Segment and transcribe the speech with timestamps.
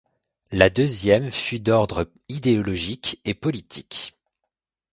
[0.51, 4.17] La deuxième fut d'ordre idéologique et politique.